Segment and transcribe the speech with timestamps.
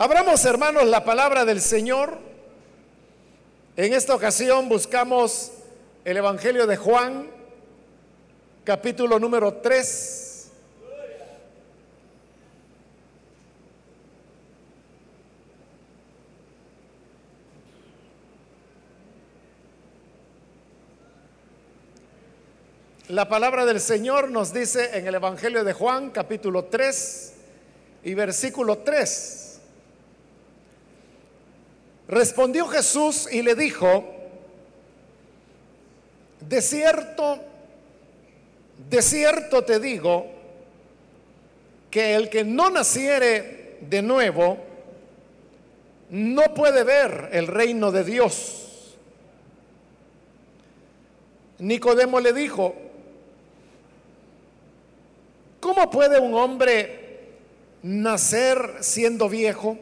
[0.00, 2.18] Abramos, hermanos, la palabra del Señor.
[3.76, 5.50] En esta ocasión buscamos
[6.04, 7.26] el Evangelio de Juan,
[8.62, 10.50] capítulo número 3.
[23.08, 27.32] La palabra del Señor nos dice en el Evangelio de Juan, capítulo 3
[28.04, 29.47] y versículo 3.
[32.08, 34.04] Respondió Jesús y le dijo,
[36.40, 37.38] de cierto,
[38.88, 40.26] de cierto te digo,
[41.90, 44.58] que el que no naciere de nuevo,
[46.10, 48.96] no puede ver el reino de Dios.
[51.58, 52.74] Nicodemo le dijo,
[55.60, 57.18] ¿Cómo puede un hombre
[57.82, 59.76] nacer siendo viejo?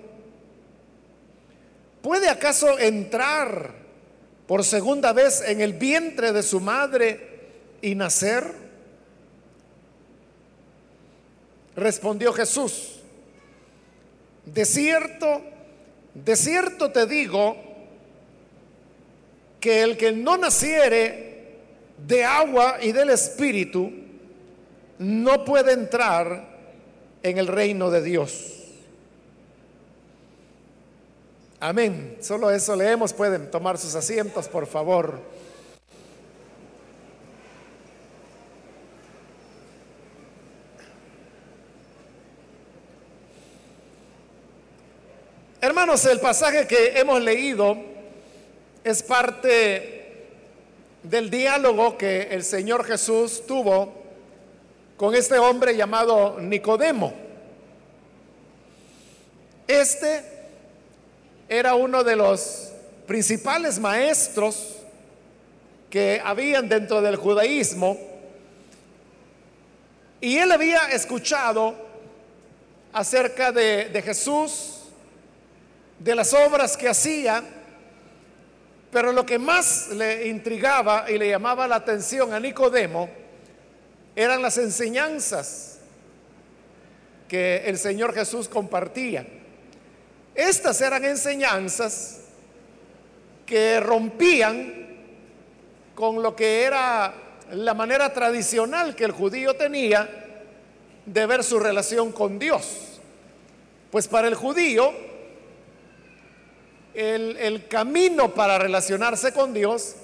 [2.06, 3.75] ¿Puede acaso entrar
[4.47, 7.41] por segunda vez en el vientre de su madre
[7.83, 8.44] y nacer?
[11.75, 13.00] Respondió Jesús,
[14.45, 15.42] de cierto,
[16.14, 17.56] de cierto te digo
[19.58, 21.56] que el que no naciere
[22.06, 23.91] de agua y del espíritu,
[25.00, 26.56] no puede entrar
[27.25, 28.66] en el reino de Dios.
[31.58, 32.18] Amén.
[32.20, 33.12] Solo eso leemos.
[33.12, 35.20] Pueden tomar sus asientos, por favor.
[45.60, 47.77] Hermanos, el pasaje que hemos leído
[48.84, 50.27] es parte
[51.02, 53.94] del diálogo que el Señor Jesús tuvo
[54.96, 57.14] con este hombre llamado Nicodemo.
[59.66, 60.36] Este
[61.48, 62.72] era uno de los
[63.06, 64.77] principales maestros
[65.89, 67.96] que habían dentro del judaísmo
[70.20, 71.74] y él había escuchado
[72.92, 74.80] acerca de, de Jesús,
[75.98, 77.42] de las obras que hacía,
[78.90, 83.08] pero lo que más le intrigaba y le llamaba la atención a Nicodemo
[84.17, 85.78] eran las enseñanzas
[87.28, 89.27] que el Señor Jesús compartía.
[90.36, 92.20] Estas eran enseñanzas
[93.47, 94.86] que rompían
[95.95, 97.14] con lo que era
[97.52, 100.08] la manera tradicional que el judío tenía
[101.07, 103.01] de ver su relación con Dios.
[103.91, 104.92] Pues para el judío,
[106.92, 109.96] el, el camino para relacionarse con Dios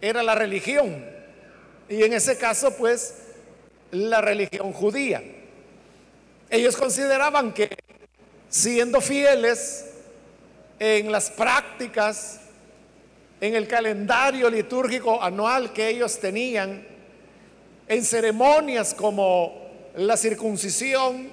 [0.00, 1.04] era la religión.
[1.90, 3.16] Y en ese caso, pues,
[3.90, 5.22] la religión judía.
[6.48, 7.76] Ellos consideraban que
[8.52, 9.86] siendo fieles
[10.78, 12.38] en las prácticas,
[13.40, 16.86] en el calendario litúrgico anual que ellos tenían,
[17.88, 21.30] en ceremonias como la circuncisión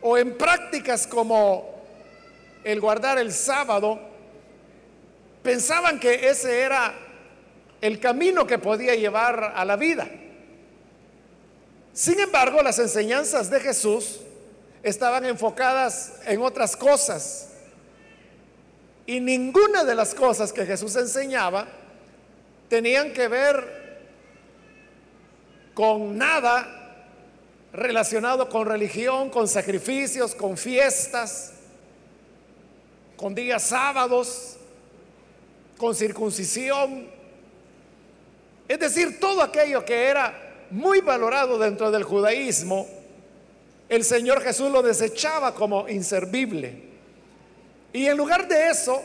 [0.00, 1.84] o en prácticas como
[2.64, 4.00] el guardar el sábado,
[5.42, 6.94] pensaban que ese era
[7.82, 10.08] el camino que podía llevar a la vida.
[11.92, 14.20] Sin embargo, las enseñanzas de Jesús
[14.82, 17.48] estaban enfocadas en otras cosas.
[19.06, 21.66] Y ninguna de las cosas que Jesús enseñaba
[22.68, 23.78] tenían que ver
[25.74, 26.74] con nada
[27.72, 31.52] relacionado con religión, con sacrificios, con fiestas,
[33.16, 34.56] con días sábados,
[35.76, 37.08] con circuncisión.
[38.66, 42.86] Es decir, todo aquello que era muy valorado dentro del judaísmo,
[43.88, 46.82] el Señor Jesús lo desechaba como inservible.
[47.92, 49.02] Y en lugar de eso,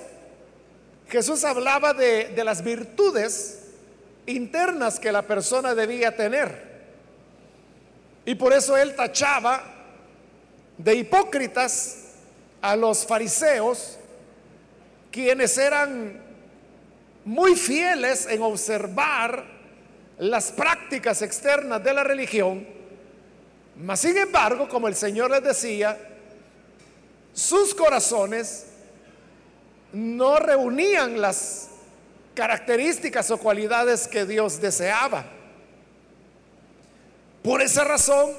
[1.07, 3.59] Jesús hablaba de, las virtudes
[4.25, 6.73] internas que la persona debía tener.
[8.25, 9.63] Y por eso él tachaba
[10.77, 11.97] de hipócritas
[12.61, 13.97] a los fariseos,
[15.11, 16.21] quienes eran
[17.25, 19.45] muy fieles en observar
[20.17, 22.65] las prácticas externas de la religión,
[23.77, 25.97] mas sin embargo, como el Señor les decía,
[27.33, 28.67] sus corazones
[29.91, 31.69] no reunían las
[32.35, 35.25] características o cualidades que Dios deseaba.
[37.43, 38.31] Por esa razón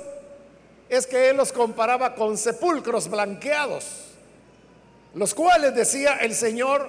[0.89, 3.85] es que Él los comparaba con sepulcros blanqueados,
[5.15, 6.89] los cuales, decía el Señor,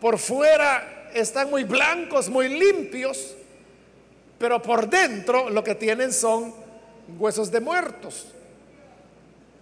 [0.00, 3.34] por fuera están muy blancos, muy limpios,
[4.38, 6.61] pero por dentro lo que tienen son
[7.18, 8.26] huesos de muertos.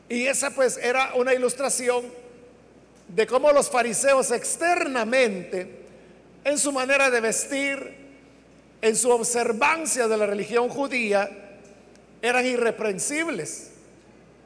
[0.08, 2.04] Y esa pues era una ilustración
[3.08, 5.78] de cómo los fariseos externamente,
[6.44, 7.96] en su manera de vestir,
[8.82, 11.30] en su observancia de la religión judía,
[12.22, 13.70] eran irreprensibles.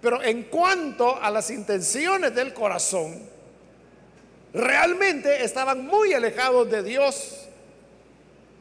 [0.01, 3.23] Pero en cuanto a las intenciones del corazón,
[4.53, 7.47] realmente estaban muy alejados de Dios.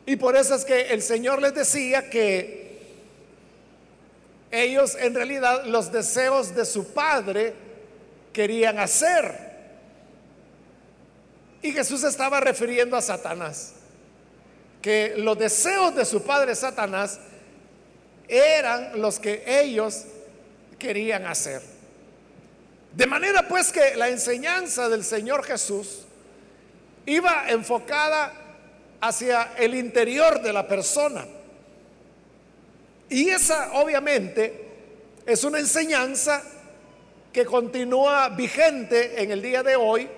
[0.06, 2.62] Y por eso es que el Señor les decía que
[4.53, 7.55] ellos en realidad los deseos de su padre
[8.31, 9.51] querían hacer.
[11.63, 13.73] Y Jesús estaba refiriendo a Satanás,
[14.79, 17.19] que los deseos de su padre Satanás
[18.27, 20.03] eran los que ellos
[20.77, 21.63] querían hacer.
[22.91, 26.01] De manera pues que la enseñanza del Señor Jesús
[27.07, 28.33] iba enfocada
[29.01, 31.25] hacia el interior de la persona
[33.13, 34.65] y esa obviamente
[35.24, 36.42] es una enseñanza
[37.31, 40.10] que continúa vigente en el día de hoy.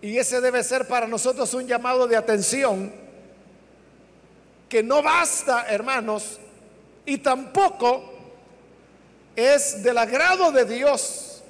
[0.00, 2.92] Y ese debe ser para nosotros un llamado de atención,
[4.68, 6.38] que no basta, hermanos,
[7.04, 8.12] y tampoco
[9.34, 11.42] es del agrado de Dios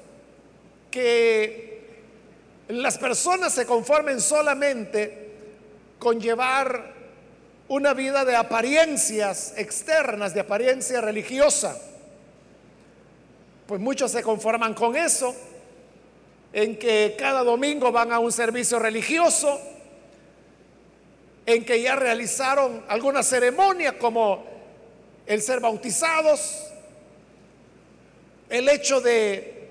[0.90, 1.90] que
[2.68, 5.30] las personas se conformen solamente
[5.98, 7.01] con llevar
[7.72, 11.80] una vida de apariencias externas, de apariencia religiosa.
[13.66, 15.34] Pues muchos se conforman con eso,
[16.52, 19.58] en que cada domingo van a un servicio religioso,
[21.46, 24.44] en que ya realizaron alguna ceremonia como
[25.24, 26.64] el ser bautizados,
[28.50, 29.70] el hecho de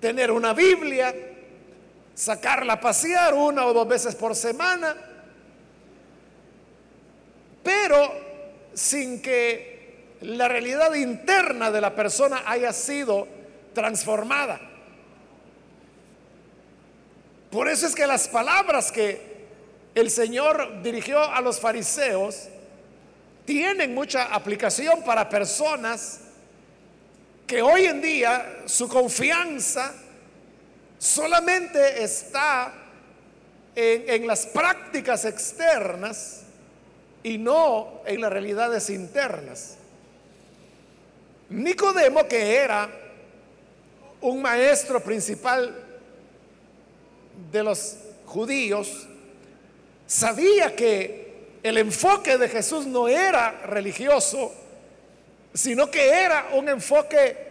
[0.00, 1.14] tener una Biblia,
[2.14, 5.09] sacarla a pasear una o dos veces por semana,
[7.62, 8.12] pero
[8.74, 13.26] sin que la realidad interna de la persona haya sido
[13.72, 14.60] transformada.
[17.50, 19.30] Por eso es que las palabras que
[19.94, 22.48] el Señor dirigió a los fariseos
[23.44, 26.20] tienen mucha aplicación para personas
[27.46, 29.92] que hoy en día su confianza
[30.98, 32.72] solamente está
[33.74, 36.39] en, las prácticas externas
[37.22, 39.76] y no en las realidades internas.
[41.50, 42.88] Nicodemo, que era
[44.20, 45.74] un maestro principal
[47.50, 47.96] de los
[48.26, 49.08] judíos,
[50.06, 51.30] sabía que
[51.62, 54.52] el enfoque de Jesús no era religioso,
[55.52, 57.50] sino que era un enfoque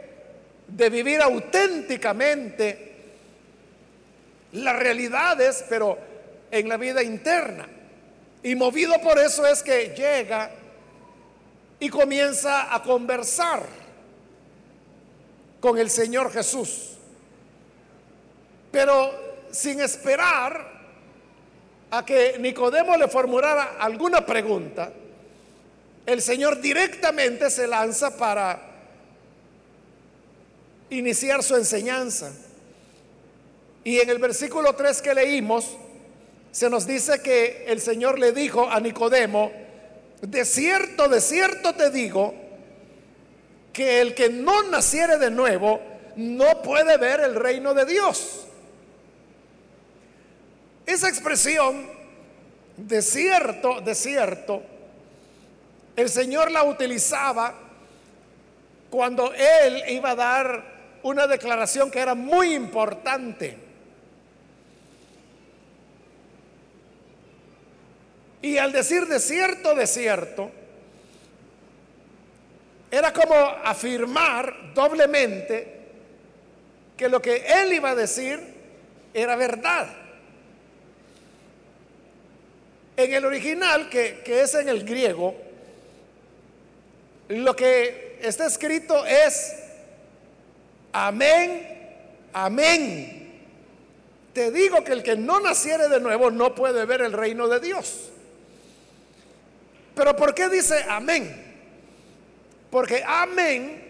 [0.67, 2.89] de vivir auténticamente
[4.53, 5.97] las realidades, pero
[6.49, 7.67] en la vida interna.
[8.43, 10.51] Y movido por eso es que llega
[11.79, 13.63] y comienza a conversar
[15.59, 16.91] con el Señor Jesús.
[18.71, 19.11] Pero
[19.51, 20.79] sin esperar
[21.91, 24.91] a que Nicodemo le formulara alguna pregunta,
[26.05, 28.61] el Señor directamente se lanza para
[30.89, 32.31] iniciar su enseñanza.
[33.83, 35.77] Y en el versículo 3 que leímos,
[36.51, 39.51] se nos dice que el Señor le dijo a Nicodemo,
[40.21, 42.33] de cierto, de cierto te digo,
[43.71, 45.79] que el que no naciere de nuevo
[46.15, 48.47] no puede ver el reino de Dios.
[50.85, 51.87] Esa expresión,
[52.75, 54.63] de cierto, de cierto,
[55.95, 57.53] el Señor la utilizaba
[58.89, 60.63] cuando Él iba a dar
[61.03, 63.68] una declaración que era muy importante.
[68.41, 70.49] Y al decir de cierto, de cierto,
[72.91, 75.77] era como afirmar doblemente
[76.95, 78.39] que lo que él iba a decir
[79.13, 79.87] era verdad.
[82.97, 85.35] En el original, que, que es en el griego,
[87.29, 89.55] lo que está escrito es
[90.91, 91.67] amén,
[92.33, 93.41] amén.
[94.33, 97.59] Te digo que el que no naciere de nuevo no puede ver el reino de
[97.59, 98.09] Dios.
[99.99, 101.29] Pero ¿por qué dice amén?
[102.71, 103.83] Porque amén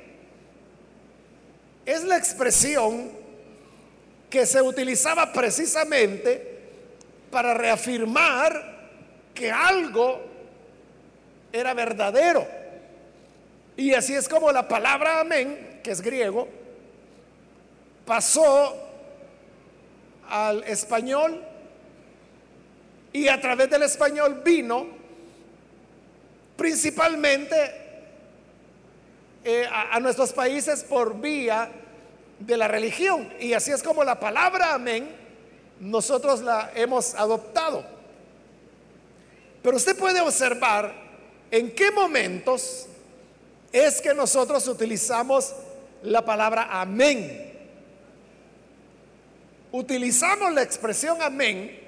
[1.86, 3.12] es la expresión
[4.28, 6.62] que se utilizaba precisamente
[7.30, 8.89] para reafirmar
[9.36, 10.20] que algo
[11.54, 12.48] era verdadero.
[13.78, 16.48] Y así es como la palabra amén, que es griego,
[18.04, 18.75] pasó
[20.28, 21.39] al español
[23.13, 24.99] y a través del español vino
[26.60, 27.56] principalmente
[29.44, 31.72] eh, a nuestros países por vía
[32.38, 33.34] de la religión.
[33.39, 35.18] Y así es como la palabra amén
[35.80, 37.86] nosotros la hemos adoptado.
[39.63, 40.94] Pero usted puede observar
[41.51, 42.88] en qué momentos
[43.72, 45.54] es que nosotros utilizamos
[46.04, 47.48] la palabra amén.
[49.72, 51.80] Utilizamos la expresión amén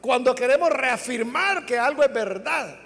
[0.00, 2.83] cuando queremos reafirmar que algo es verdad.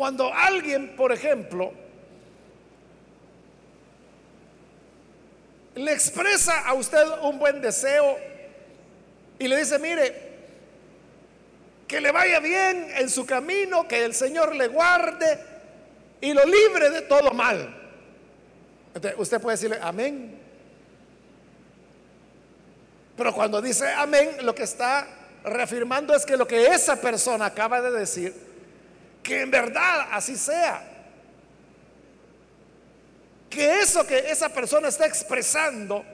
[0.00, 1.74] Cuando alguien, por ejemplo,
[5.74, 8.16] le expresa a usted un buen deseo
[9.38, 10.30] y le dice, mire,
[11.86, 15.38] que le vaya bien en su camino, que el Señor le guarde
[16.22, 17.68] y lo libre de todo mal.
[19.18, 20.40] usted puede decirle, amén.
[23.18, 25.06] Pero cuando dice amén, lo que está
[25.44, 28.49] reafirmando es que lo que esa persona acaba de decir,
[29.22, 30.90] que en verdad así sea
[33.50, 36.04] que eso que esa persona está expresando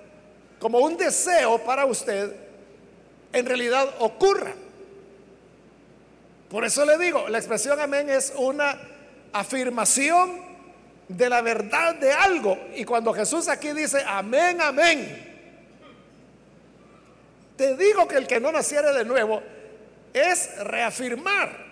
[0.58, 2.34] como un deseo para usted,
[3.30, 4.54] en realidad ocurra.
[6.48, 8.78] Por eso le digo, la expresión amén es una
[9.34, 10.40] afirmación
[11.08, 12.58] de la verdad de algo.
[12.74, 15.24] Y cuando Jesús aquí dice amén, amén,
[17.56, 19.42] te digo que el que no naciere de nuevo
[20.14, 21.65] es reafirmar.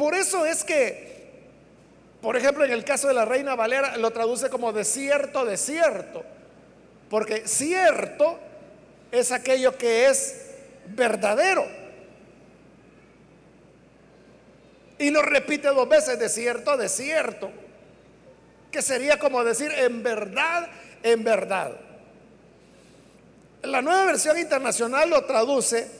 [0.00, 1.10] Por eso es que
[2.22, 6.24] por ejemplo, en el caso de la Reina Valera lo traduce como desierto, desierto.
[7.10, 8.38] Porque cierto
[9.12, 10.52] es aquello que es
[10.86, 11.66] verdadero.
[14.98, 17.50] Y lo repite dos veces, desierto, desierto.
[18.70, 20.68] Que sería como decir en verdad,
[21.02, 21.72] en verdad.
[23.64, 25.90] La nueva versión internacional lo traduce,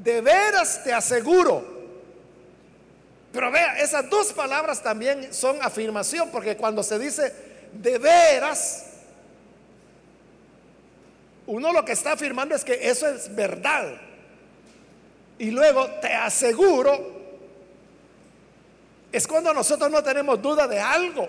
[0.00, 1.71] de veras te aseguro.
[3.32, 7.32] Pero vea, esas dos palabras también son afirmación, porque cuando se dice
[7.72, 8.86] de veras,
[11.46, 13.94] uno lo que está afirmando es que eso es verdad.
[15.38, 17.22] Y luego te aseguro,
[19.10, 21.28] es cuando nosotros no tenemos duda de algo.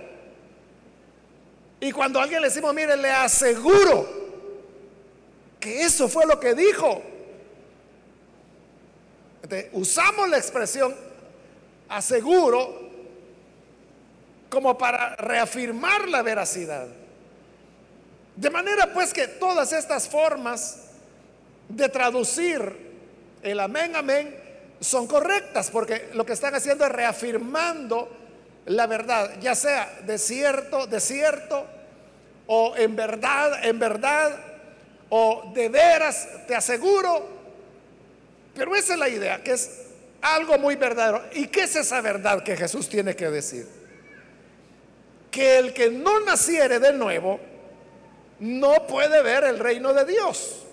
[1.80, 4.08] Y cuando a alguien le decimos, mire, le aseguro
[5.60, 7.02] que eso fue lo que dijo.
[9.72, 11.13] usamos la expresión
[11.90, 12.82] aseguro
[14.50, 16.88] como para reafirmar la veracidad.
[18.36, 20.78] De manera pues que todas estas formas
[21.70, 22.94] de traducir
[23.42, 24.40] el amén, amén,
[24.80, 28.10] son correctas, porque lo que están haciendo es reafirmando
[28.66, 31.66] la verdad, ya sea de cierto, de cierto,
[32.48, 34.38] o en verdad, en verdad,
[35.10, 37.28] o de veras, te aseguro.
[38.56, 39.83] Pero esa es la idea, que es
[40.24, 41.24] algo muy verdadero.
[41.34, 43.68] ¿Y qué es esa verdad que Jesús tiene que decir?
[45.30, 47.40] Que el que no naciere de nuevo
[48.40, 50.64] no puede ver el reino de Dios.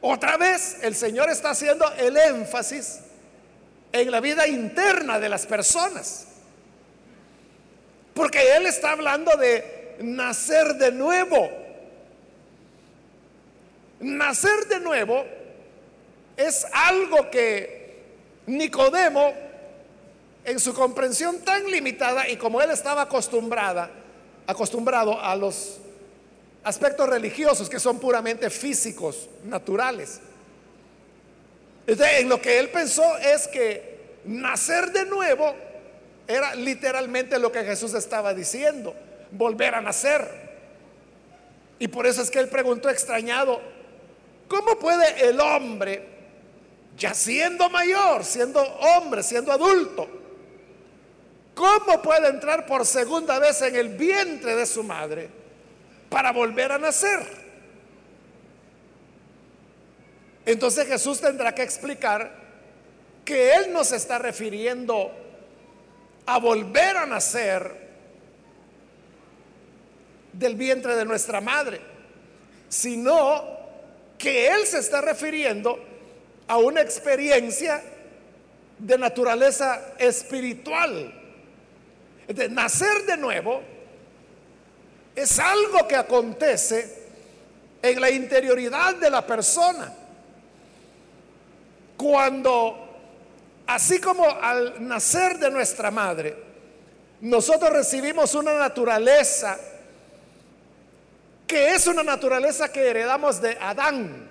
[0.00, 3.00] Otra vez el Señor está haciendo el énfasis
[3.92, 6.26] en la vida interna de las personas.
[8.14, 11.50] Porque Él está hablando de nacer de nuevo.
[14.00, 15.26] Nacer de nuevo
[16.46, 18.00] es algo que
[18.46, 19.32] Nicodemo,
[20.44, 23.90] en su comprensión tan limitada y como él estaba acostumbrada,
[24.46, 25.78] acostumbrado a los
[26.64, 30.20] aspectos religiosos que son puramente físicos, naturales.
[31.86, 35.54] en lo que él pensó es que nacer de nuevo
[36.26, 38.94] era literalmente lo que Jesús estaba diciendo,
[39.30, 40.26] volver a nacer.
[41.78, 43.60] Y por eso es que él preguntó extrañado,
[44.48, 46.19] ¿cómo puede el hombre
[47.00, 50.06] ya siendo mayor, siendo hombre, siendo adulto,
[51.54, 55.30] ¿cómo puede entrar por segunda vez en el vientre de su madre
[56.10, 57.20] para volver a nacer?
[60.44, 62.32] Entonces Jesús tendrá que explicar
[63.24, 65.10] que Él no se está refiriendo
[66.26, 67.88] a volver a nacer
[70.34, 71.80] del vientre de nuestra madre,
[72.68, 73.58] sino
[74.18, 75.89] que Él se está refiriendo
[76.50, 77.80] a una experiencia
[78.76, 81.14] de naturaleza espiritual.
[82.26, 83.62] De nacer de nuevo
[85.14, 87.04] es algo que acontece
[87.80, 89.94] en la interioridad de la persona.
[91.96, 92.98] Cuando,
[93.68, 96.36] así como al nacer de nuestra madre,
[97.20, 99.56] nosotros recibimos una naturaleza
[101.46, 104.29] que es una naturaleza que heredamos de Adán.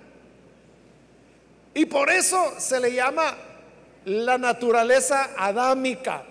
[1.79, 3.38] Y por eso se le llama
[4.03, 6.25] la naturaleza adámica.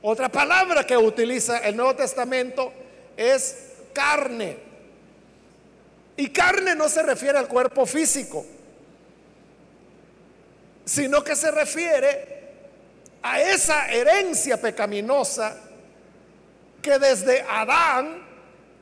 [0.00, 2.72] Otra palabra que utiliza el Nuevo Testamento
[3.14, 4.56] es carne.
[6.16, 8.46] Y carne no se refiere al cuerpo físico,
[10.86, 12.44] sino que se refiere
[13.20, 15.54] a esa herencia pecaminosa
[16.80, 18.26] que desde Adán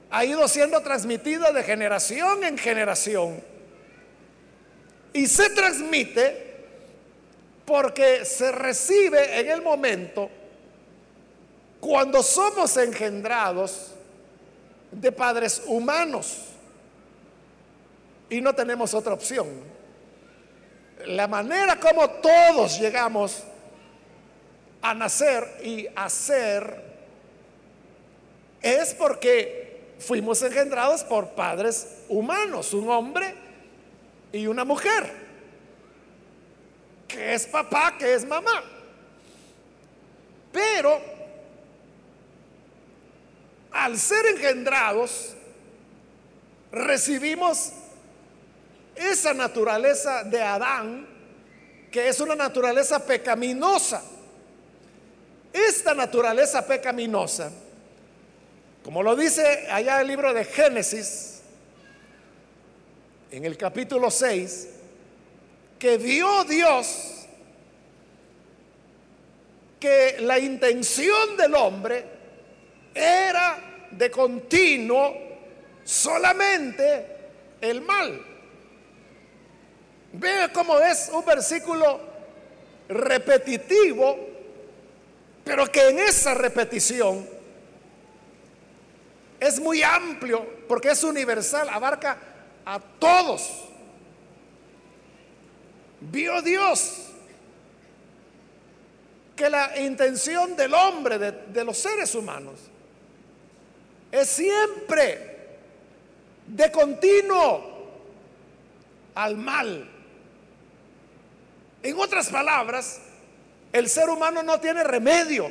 [0.09, 3.52] ha ido siendo transmitida de generación en generación.
[5.13, 6.53] Y se transmite
[7.65, 10.29] porque se recibe en el momento
[11.81, 13.93] cuando somos engendrados
[14.91, 16.39] de padres humanos
[18.31, 19.49] y no tenemos otra opción.
[21.07, 23.43] La manera como todos llegamos
[24.81, 26.93] a nacer y a ser
[28.61, 33.42] es porque fuimos engendrados por padres humanos, un hombre
[34.33, 35.13] y una mujer,
[37.07, 38.65] que es papá, que es mamá.
[40.51, 41.01] Pero
[43.71, 45.35] al ser engendrados,
[46.71, 47.73] recibimos
[48.95, 51.07] esa naturaleza de Adán,
[51.91, 54.03] que es una naturaleza pecaminosa.
[55.53, 57.51] Esta naturaleza pecaminosa,
[58.83, 61.32] como lo dice allá el libro de Génesis,
[63.33, 64.69] en el capítulo 6,
[65.79, 67.27] que vio Dios
[69.81, 72.05] que la intención del hombre
[72.95, 75.15] era de continuo
[75.83, 77.07] solamente
[77.61, 78.23] el mal.
[80.13, 82.01] Vea cómo es un versículo
[82.91, 84.29] repetitivo,
[85.43, 87.27] pero que en esa repetición
[89.41, 92.32] es muy amplio porque es universal, abarca
[92.65, 93.69] a todos.
[96.01, 97.13] Vio Dios
[99.37, 102.61] que la intención del hombre, de, los seres humanos,
[104.11, 105.59] es siempre
[106.47, 107.73] de continuo
[109.15, 109.89] al mal.
[111.83, 113.01] En otras palabras,
[113.73, 115.51] el ser humano no tiene remedio.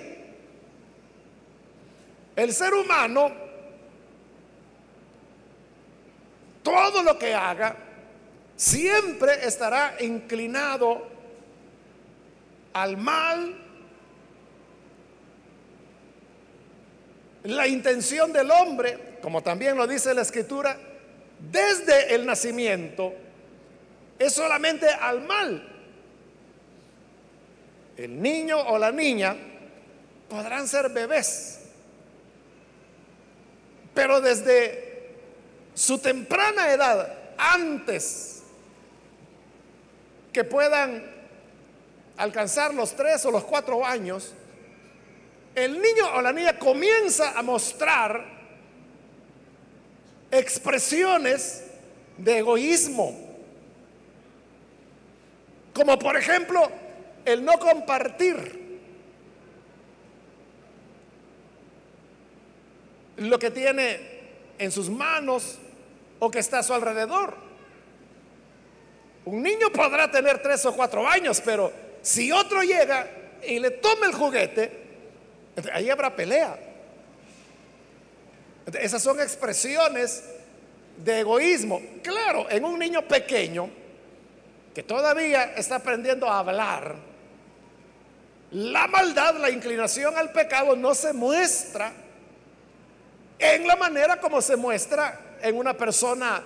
[2.36, 3.32] El ser humano,
[6.64, 7.76] todo lo que haga,
[8.56, 11.08] siempre estará inclinado
[12.74, 13.62] al mal
[17.44, 20.78] La intención del hombre, como también lo dice la escritura,
[21.40, 23.14] desde el nacimiento
[24.20, 25.68] es solamente al mal.
[27.98, 29.36] El niño o la niña
[30.30, 31.62] podrán ser bebés,
[33.96, 34.91] pero desde
[35.74, 38.44] su temprana edad, antes
[40.32, 41.04] que puedan
[42.18, 44.34] alcanzar los tres o los cuatro años,
[45.56, 48.26] el niño o la niña comienza a mostrar
[50.30, 51.66] expresiones
[52.18, 53.18] de egoísmo,
[55.74, 56.72] como por ejemplo
[57.26, 58.62] el no compartir.
[63.18, 64.11] Lo que tiene
[64.62, 65.58] en sus manos
[66.20, 67.36] o que está a su alrededor.
[69.26, 73.08] Un niño podrá tener tres o cuatro años, pero si otro llega
[73.44, 74.72] y le toma el juguete,
[75.74, 76.60] ahí habrá pelea.
[78.80, 80.24] Esas son expresiones
[80.98, 81.82] de egoísmo.
[82.04, 83.68] Claro, en un niño pequeño
[84.76, 86.96] que todavía está aprendiendo a hablar,
[88.52, 91.94] la maldad, la inclinación al pecado no se muestra
[93.42, 96.44] en la manera como se muestra en una persona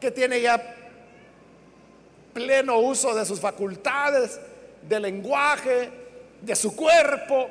[0.00, 0.76] que tiene ya
[2.32, 4.40] pleno uso de sus facultades,
[4.80, 5.90] de lenguaje,
[6.40, 7.50] de su cuerpo,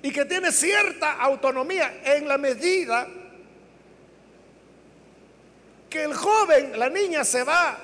[0.00, 3.08] y que tiene cierta autonomía en la medida
[5.90, 7.76] que el joven, la niña se va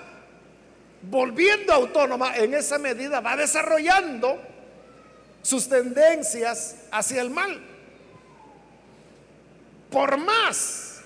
[1.03, 4.41] volviendo autónoma, en esa medida va desarrollando
[5.43, 7.76] sus tendencias hacia el mal.
[9.91, 11.01] Por más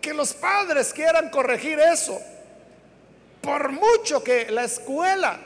[0.00, 2.20] que los padres quieran corregir eso,
[3.40, 5.38] por mucho que la escuela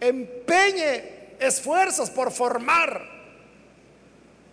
[0.00, 3.02] empeñe esfuerzos por formar,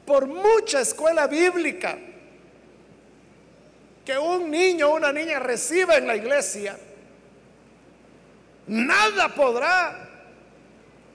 [0.06, 1.98] por mucha escuela bíblica
[4.06, 6.78] que un niño o una niña reciba en la iglesia,
[8.68, 10.10] nada podrá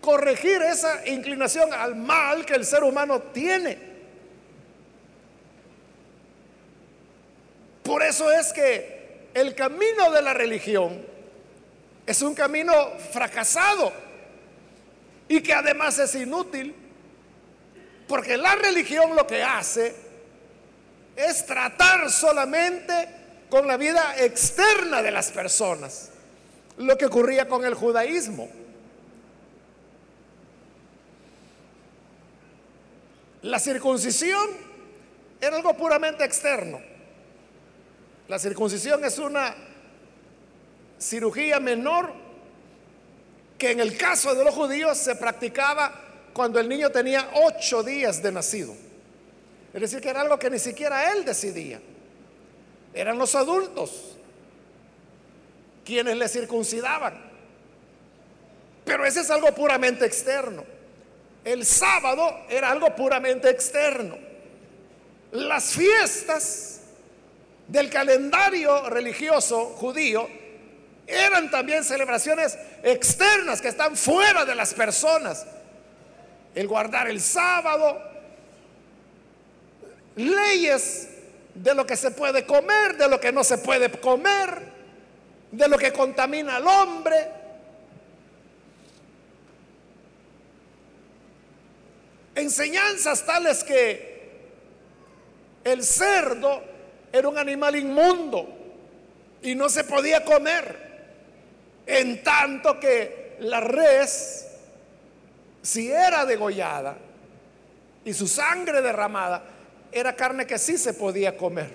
[0.00, 3.93] corregir esa inclinación al mal que el ser humano tiene.
[7.84, 11.04] Por eso es que el camino de la religión
[12.06, 12.72] es un camino
[13.12, 13.92] fracasado
[15.28, 16.74] y que además es inútil,
[18.08, 19.94] porque la religión lo que hace
[21.14, 23.08] es tratar solamente
[23.50, 26.10] con la vida externa de las personas,
[26.78, 28.48] lo que ocurría con el judaísmo.
[33.42, 34.48] La circuncisión
[35.38, 36.93] era algo puramente externo.
[38.28, 39.54] La circuncisión es una
[40.98, 42.12] cirugía menor
[43.58, 46.00] que en el caso de los judíos se practicaba
[46.32, 48.74] cuando el niño tenía ocho días de nacido.
[49.72, 51.80] Es decir, que era algo que ni siquiera él decidía.
[52.94, 54.16] Eran los adultos
[55.84, 57.14] quienes le circuncidaban.
[58.84, 60.64] Pero ese es algo puramente externo.
[61.44, 64.16] El sábado era algo puramente externo.
[65.32, 66.80] Las fiestas
[67.68, 70.28] del calendario religioso judío
[71.06, 75.46] eran también celebraciones externas que están fuera de las personas.
[76.54, 78.00] El guardar el sábado,
[80.16, 81.08] leyes
[81.54, 84.62] de lo que se puede comer, de lo que no se puede comer,
[85.50, 87.28] de lo que contamina al hombre.
[92.34, 94.14] Enseñanzas tales que
[95.64, 96.73] el cerdo
[97.14, 98.48] era un animal inmundo
[99.40, 100.82] y no se podía comer.
[101.86, 104.48] En tanto que la res,
[105.62, 106.96] si era degollada
[108.04, 109.44] y su sangre derramada,
[109.92, 111.70] era carne que sí se podía comer.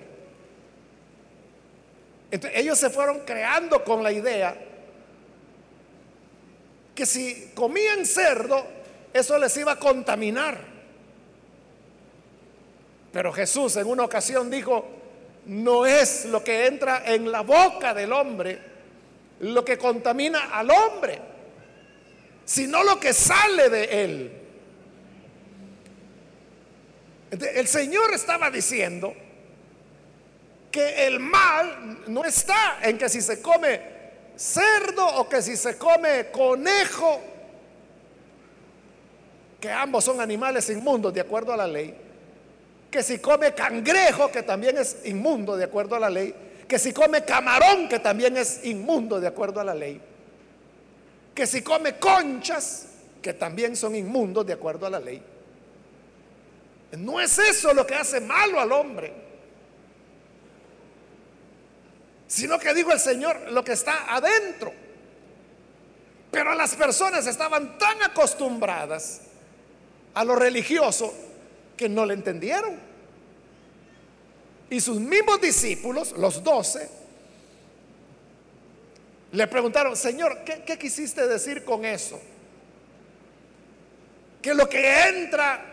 [2.32, 4.58] Entonces, ellos se fueron creando con la idea
[6.93, 8.67] que si comían cerdo,
[9.13, 10.58] eso les iba a contaminar.
[13.13, 14.98] Pero Jesús en una ocasión dijo,
[15.49, 18.69] no es lo que entra en la boca del hombre
[19.39, 21.19] lo que contamina al hombre,
[22.45, 24.31] sino lo que sale de él.
[27.31, 29.13] El Señor estaba diciendo
[30.71, 33.81] que el mal no está en que si se come
[34.35, 37.21] cerdo o que si se come conejo,
[39.59, 42.08] que ambos son animales inmundos de acuerdo a la ley,
[42.89, 46.34] que si come cangrejo, que también es inmundo de acuerdo a la ley,
[46.67, 50.02] que si come camarón, que también es inmundo de acuerdo a la ley,
[51.36, 52.88] que si come conchas,
[53.21, 55.21] que también son inmundos de acuerdo a la ley.
[56.97, 59.13] No es eso lo que hace malo al hombre,
[62.28, 64.71] sino que dijo el Señor lo que está adentro.
[66.32, 69.21] Pero las personas estaban tan acostumbradas
[70.13, 71.28] a lo religioso
[71.79, 72.77] que no le entendieron.
[74.69, 76.89] Y sus mismos discípulos, los doce,
[79.31, 82.19] le preguntaron, Señor, ¿qué, quisiste decir con eso?
[84.41, 85.63] Que lo que entra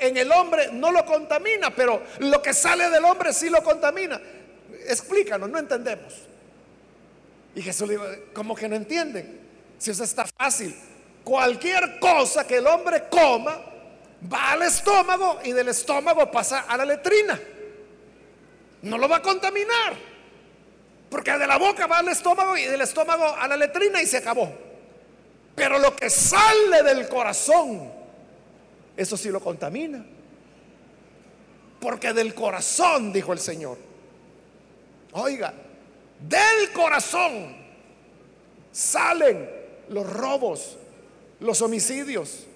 [0.00, 4.18] en el hombre no lo contamina, pero lo que sale del hombre sí lo contamina.
[4.88, 6.14] Explícanos, no entendemos.
[7.54, 9.38] Y Jesús le dijo, ¿cómo que no entienden?
[9.76, 10.74] Si eso está fácil.
[11.22, 13.75] Cualquier cosa que el hombre coma
[14.32, 17.38] va al estómago y del estómago pasa a la letrina
[18.86, 19.94] no lo va a contaminar.
[21.10, 24.18] Porque de la boca va al estómago y del estómago a la letrina y se
[24.18, 24.52] acabó.
[25.54, 27.90] Pero lo que sale del corazón,
[28.96, 30.04] eso sí lo contamina.
[31.80, 33.78] Porque del corazón, dijo el Señor.
[35.12, 35.54] Oiga,
[36.20, 37.56] del corazón
[38.72, 39.48] salen
[39.88, 40.76] los robos,
[41.40, 42.46] los homicidios,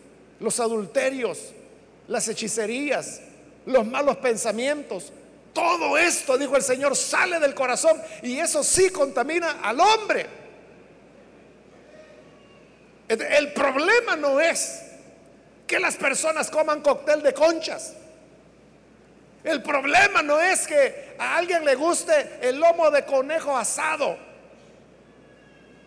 [0.41, 1.53] los adulterios,
[2.11, 3.21] las hechicerías,
[3.67, 5.13] los malos pensamientos,
[5.53, 10.27] todo esto, dijo el Señor, sale del corazón y eso sí contamina al hombre.
[13.09, 14.83] El problema no es
[15.69, 17.95] que las personas coman cóctel de conchas.
[19.45, 24.19] El problema no es que a alguien le guste el lomo de conejo asado.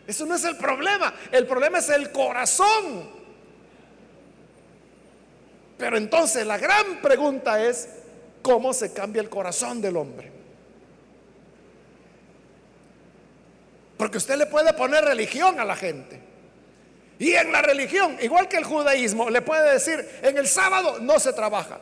[0.07, 1.13] Eso no es el problema.
[1.33, 3.22] El problema es el corazón.
[5.83, 7.89] Pero entonces la gran pregunta es,
[8.41, 10.31] cómo se cambia el corazón del hombre.
[13.97, 16.21] Porque usted le puede poner religión a la gente.
[17.19, 21.19] Y en la religión, igual que el judaísmo, le puede decir, en el sábado no
[21.19, 21.81] se trabaja.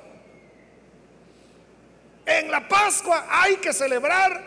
[2.25, 4.41] En la Pascua hay que celebrar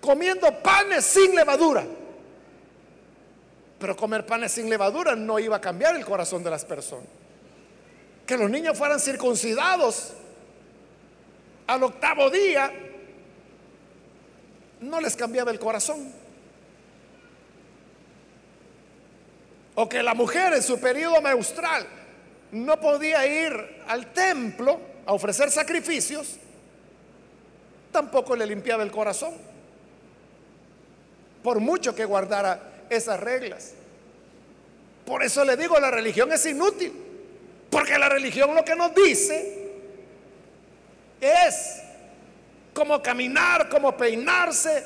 [0.00, 1.84] comiendo panes sin levadura.
[3.78, 7.20] Pero comer panes sin levadura no iba a cambiar el corazón de las personas.
[8.30, 10.12] Que los niños fueran circuncidados
[11.66, 12.72] al octavo día
[14.78, 16.12] no les cambiaba el corazón.
[19.74, 21.84] o que la mujer en su periodo menstrual
[22.52, 26.36] no podía ir al templo a ofrecer sacrificios,
[27.90, 29.34] tampoco le limpiaba el corazón,
[31.42, 33.72] por mucho que guardara esas reglas.
[35.04, 37.09] Por eso le digo, la religión es inútil,
[37.70, 39.70] porque la religión lo que nos dice
[41.20, 41.82] es
[42.74, 44.84] cómo caminar, cómo peinarse,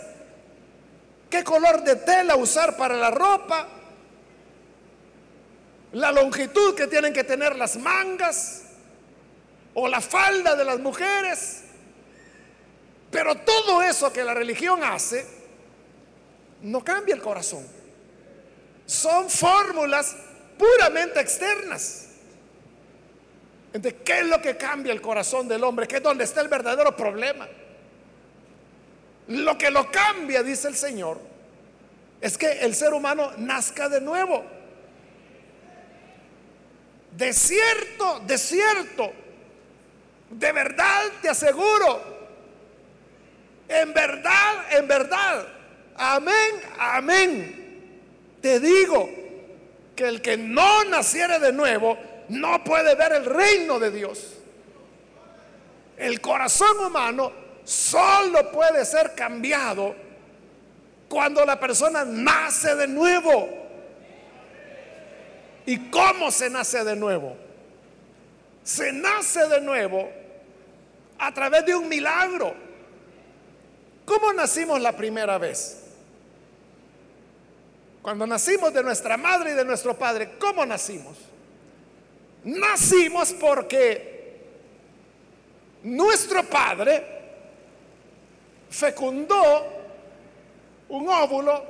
[1.30, 3.68] qué color de tela usar para la ropa,
[5.92, 8.64] la longitud que tienen que tener las mangas
[9.74, 11.62] o la falda de las mujeres.
[13.10, 15.24] Pero todo eso que la religión hace
[16.62, 17.64] no cambia el corazón.
[18.86, 20.16] Son fórmulas
[20.58, 22.03] puramente externas.
[23.74, 25.88] Entonces, ¿qué es lo que cambia el corazón del hombre?
[25.88, 27.48] ¿Qué es donde está el verdadero problema?
[29.26, 31.18] Lo que lo cambia, dice el Señor,
[32.20, 34.44] es que el ser humano nazca de nuevo.
[37.16, 39.12] De cierto, de cierto,
[40.30, 42.00] de verdad te aseguro,
[43.68, 45.48] en verdad, en verdad,
[45.96, 49.10] amén, amén, te digo
[49.96, 54.34] que el que no naciere de nuevo no puede ver el reino de Dios.
[55.96, 57.32] El corazón humano
[57.64, 59.94] solo puede ser cambiado
[61.08, 63.48] cuando la persona nace de nuevo.
[65.66, 67.36] ¿Y cómo se nace de nuevo?
[68.62, 70.10] Se nace de nuevo
[71.18, 72.54] a través de un milagro.
[74.04, 75.80] ¿Cómo nacimos la primera vez?
[78.02, 81.16] Cuando nacimos de nuestra madre y de nuestro padre, ¿cómo nacimos?
[82.44, 84.14] Nacimos porque
[85.82, 87.04] nuestro padre
[88.68, 89.66] fecundó
[90.88, 91.64] un óvulo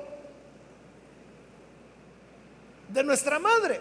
[2.88, 3.80] de nuestra madre.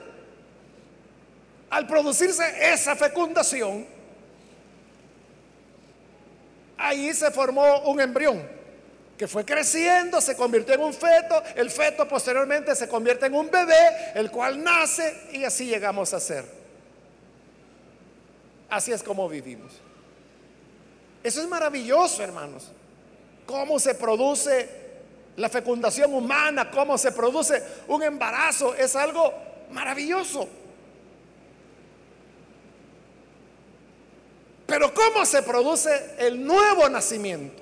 [1.70, 3.88] Al producirse esa fecundación,
[6.78, 8.48] ahí se formó un embrión
[9.18, 13.50] que fue creciendo, se convirtió en un feto, el feto posteriormente se convierte en un
[13.50, 16.63] bebé, el cual nace y así llegamos a ser.
[18.74, 19.72] Así es como vivimos.
[21.24, 22.72] Eso es maravilloso, hermanos.
[23.46, 24.68] Cómo se produce
[25.36, 29.32] la fecundación humana, cómo se produce un embarazo, es algo
[29.70, 30.50] maravilloso.
[34.66, 37.62] Pero ¿cómo se produce el nuevo nacimiento?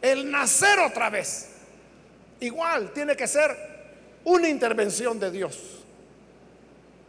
[0.00, 1.48] El nacer otra vez.
[2.38, 3.56] Igual tiene que ser
[4.22, 5.58] una intervención de Dios.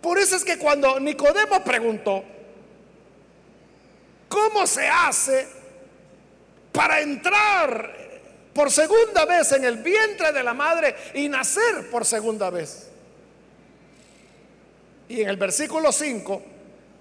[0.02, 2.24] Por eso es que cuando Nicodemo preguntó,
[4.30, 5.48] ¿cómo se hace
[6.72, 8.00] para entrar
[8.54, 12.88] por segunda vez en el vientre de la madre y nacer por segunda vez.
[15.08, 16.44] Y en el versículo 5,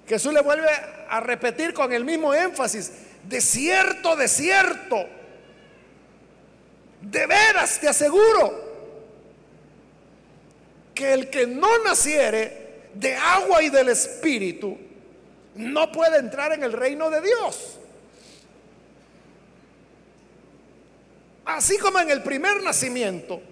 [0.07, 0.71] Jesús le vuelve
[1.09, 2.93] a repetir con el mismo énfasis,
[3.25, 5.07] de cierto, de cierto,
[7.03, 8.69] de veras te aseguro
[10.95, 14.79] que el que no naciere de agua y del espíritu
[15.59, 17.79] no puede entrar en el reino de Dios.
[21.45, 23.43] Así como en el primer nacimiento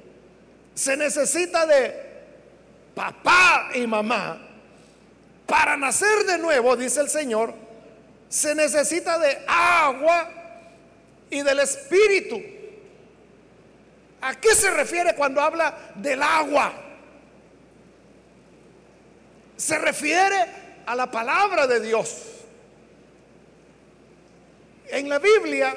[0.74, 2.06] se necesita de
[2.94, 4.40] papá y mamá,
[5.46, 7.54] para nacer de nuevo, dice el Señor,
[8.28, 10.30] se necesita de agua
[11.30, 12.40] y del espíritu.
[14.20, 16.72] ¿A qué se refiere cuando habla del agua?
[19.56, 22.22] Se refiere a la palabra de Dios.
[24.88, 25.74] En la Biblia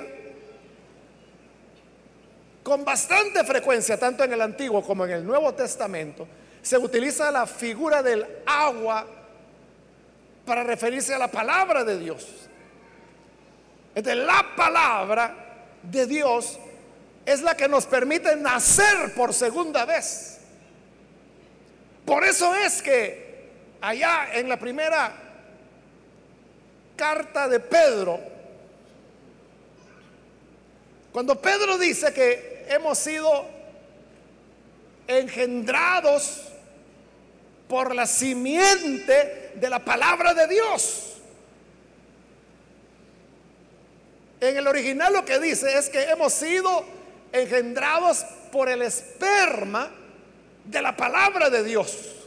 [2.63, 6.27] con bastante frecuencia, tanto en el Antiguo como en el Nuevo Testamento,
[6.61, 9.07] se utiliza la figura del agua
[10.45, 12.27] para referirse a la palabra de Dios.
[13.95, 15.33] Entonces, la palabra
[15.81, 16.59] de Dios
[17.25, 20.37] es la que nos permite nacer por segunda vez.
[22.05, 23.28] Por eso es que
[23.81, 25.13] allá en la primera
[26.95, 28.19] carta de Pedro,
[31.11, 33.45] cuando Pedro dice que hemos sido
[35.07, 36.43] engendrados
[37.67, 41.17] por la simiente de la palabra de Dios.
[44.41, 46.85] En el original lo que dice es que hemos sido
[47.31, 49.91] engendrados por el esperma
[50.65, 52.18] de la palabra de Dios.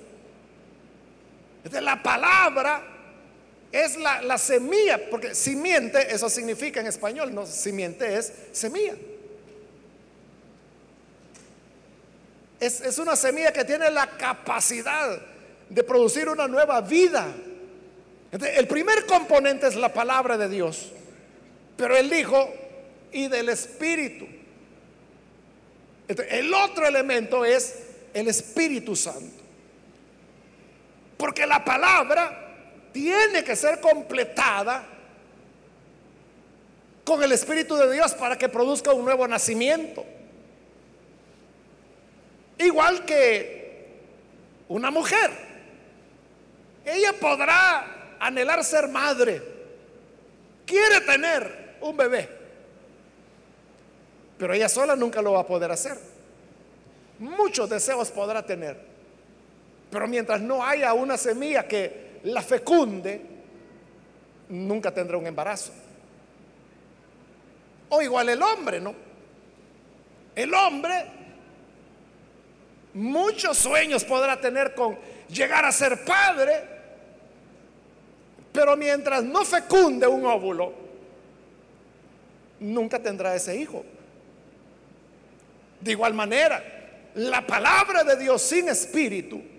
[1.65, 2.83] De la palabra
[3.71, 8.95] es la, semilla, porque simiente, eso significa en español, no, simiente es semilla.
[12.61, 15.21] Es, es una semilla que tiene la capacidad
[15.69, 17.27] de producir una nueva vida.
[18.31, 20.93] el primer componente es la palabra de Dios,
[21.77, 22.53] pero él dijo,
[23.13, 24.27] y del Espíritu.
[26.09, 27.75] el otro elemento es
[28.13, 29.42] el Espíritu Santo.
[31.23, 32.37] Porque la palabra
[32.93, 34.85] tiene que ser completada
[37.05, 40.05] con el Espíritu de Dios para que produzca un nuevo nacimiento.
[42.59, 44.01] Igual que
[44.67, 45.31] una mujer.
[46.85, 49.41] Ella podrá anhelar ser madre.
[50.67, 52.29] Quiere tener un bebé.
[54.39, 55.97] Pero ella sola nunca lo va a poder hacer.
[57.21, 58.92] Muchos deseos podrá tener.
[59.93, 63.21] Pero mientras no haya una semilla que la fecunde,
[64.49, 65.71] nunca tendrá un embarazo.
[67.91, 68.95] O igual el hombre, ¿no?
[70.35, 71.05] El hombre
[72.95, 76.65] muchos sueños podrá tener con llegar a ser padre,
[78.51, 80.73] pero mientras no fecunde un óvulo,
[82.61, 83.85] nunca tendrá ese hijo.
[85.81, 86.63] De igual manera,
[87.15, 89.52] la palabra de Dios sin espíritu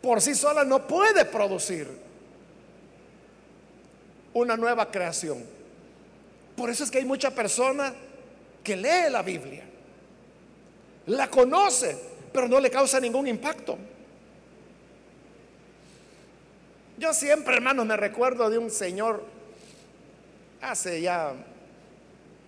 [0.00, 1.88] por sí sola no puede producir
[4.32, 5.44] una nueva creación.
[6.56, 7.94] Por eso es que hay mucha persona
[8.62, 9.64] que lee la Biblia,
[11.06, 11.96] la conoce,
[12.32, 13.78] pero no le causa ningún impacto.
[16.98, 19.24] Yo siempre, hermanos, me recuerdo de un señor,
[20.60, 21.32] hace ya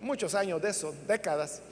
[0.01, 1.63] muchos años de eso, décadas.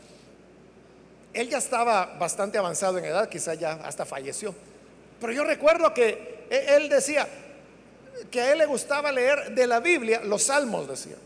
[1.33, 4.55] Él ya estaba bastante avanzado en edad, quizá ya hasta falleció.
[5.21, 7.29] Pero yo recuerdo que e-, él decía
[8.31, 11.17] que a él le gustaba leer de la Biblia los salmos, decía.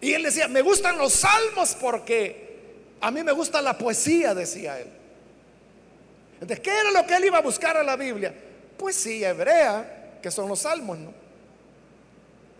[0.00, 2.44] Y él decía, me gustan los salmos porque
[3.00, 4.88] a mí me gusta la poesía, decía él.
[6.34, 8.34] Entonces, ¿qué era lo que él iba a buscar a la Biblia?
[8.76, 11.24] Poesía hebrea, que son los salmos, ¿no?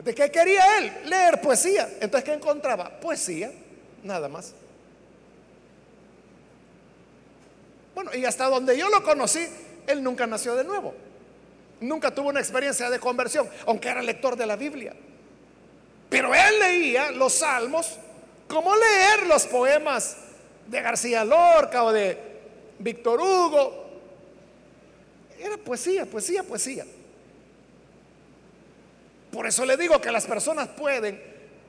[0.03, 0.93] ¿De qué quería él?
[1.05, 1.89] Leer poesía.
[2.01, 3.01] Entonces, ¿qué encontraba?
[3.01, 3.53] Poesía,
[4.03, 4.53] nada más.
[7.95, 9.47] Bueno, y hasta donde yo lo conocí,
[9.87, 10.95] él nunca nació de nuevo.
[11.81, 14.95] Nunca tuvo una experiencia de conversión, aunque era lector de la Biblia.
[16.09, 17.99] Pero él leía los salmos
[18.49, 20.17] como leer los poemas
[20.67, 22.19] de García Lorca o de
[22.79, 23.85] Víctor Hugo.
[25.39, 26.87] Era poesía, poesía, poesía.
[29.33, 31.21] Por eso le digo que las personas pueden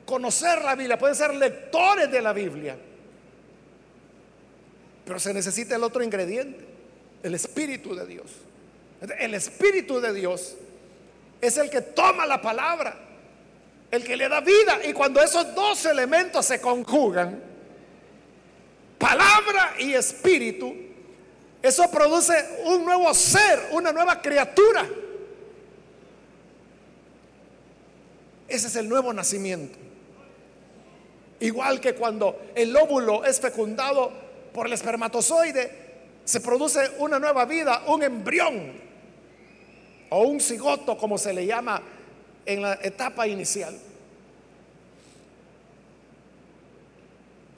[0.05, 2.77] conocer la Biblia, pueden ser lectores de la Biblia.
[5.03, 6.65] Pero se necesita el otro ingrediente,
[7.25, 8.27] el Espíritu de Dios.
[9.19, 10.55] El Espíritu de Dios
[11.41, 12.95] es el que toma la palabra
[13.89, 14.79] el que le da vida.
[14.85, 17.41] Y cuando esos dos elementos se conjugan,
[18.99, 20.71] palabra y espíritu,
[21.63, 22.33] eso produce
[22.65, 24.87] un nuevo ser, una nueva criatura.
[28.47, 29.79] Ese es el nuevo nacimiento.
[31.39, 34.11] Igual que cuando el óvulo es fecundado
[34.53, 35.84] por el espermatozoide,
[36.25, 38.73] se produce una nueva vida, un embrión
[40.09, 41.81] o un cigoto, como se le llama
[42.45, 43.79] en la etapa inicial.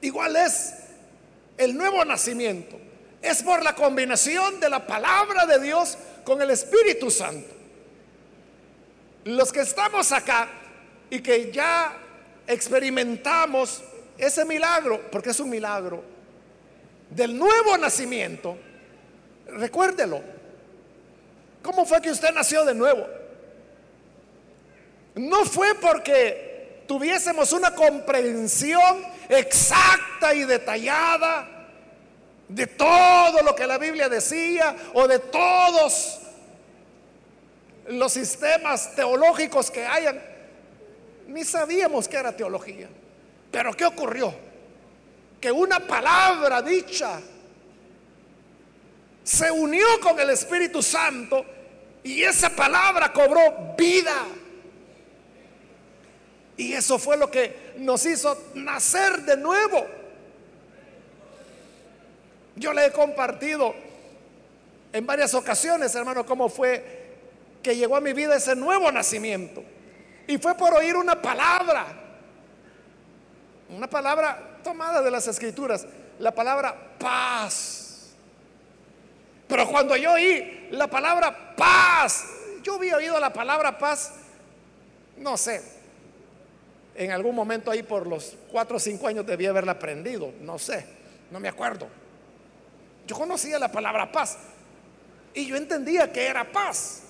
[0.02, 0.74] Igual es
[1.56, 2.78] el nuevo nacimiento.
[3.20, 7.54] Es por la combinación de la palabra de Dios con el Espíritu Santo.
[9.24, 10.48] Los que estamos acá
[11.10, 11.96] y que ya
[12.46, 13.82] experimentamos
[14.16, 16.02] ese milagro, porque es un milagro,
[17.10, 18.56] del nuevo nacimiento,
[19.46, 20.22] recuérdelo.
[21.62, 23.06] ¿Cómo fue que usted nació de nuevo?
[25.14, 31.48] No fue porque tuviésemos una comprensión exacta y detallada
[32.48, 36.20] de todo lo que la Biblia decía o de todos
[37.88, 40.22] los sistemas teológicos que hayan.
[41.26, 42.88] Ni sabíamos que era teología.
[43.50, 44.47] Pero ¿qué ocurrió?
[45.40, 47.20] Que una palabra dicha
[49.28, 51.44] se unió con el Espíritu Santo
[52.02, 54.24] y esa palabra cobró vida.
[56.56, 59.86] Y eso fue lo que nos hizo nacer de nuevo.
[62.56, 63.74] Yo le he compartido
[64.94, 67.12] en varias ocasiones, hermano, cómo fue
[67.62, 69.62] que llegó a mi vida ese nuevo nacimiento.
[70.26, 71.86] Y fue por oír una palabra,
[73.68, 75.86] una palabra tomada de las escrituras,
[76.18, 78.10] la palabra paz.
[79.46, 82.26] Pero cuando yo oí la palabra paz,
[82.62, 84.12] yo había oído la palabra paz,
[85.16, 85.62] no sé,
[86.94, 90.84] en algún momento ahí por los cuatro o cinco años debía haberla aprendido, no sé,
[91.30, 91.88] no me acuerdo.
[93.06, 94.36] Yo conocía la palabra paz,
[95.32, 97.04] Y yo entendía que era paz.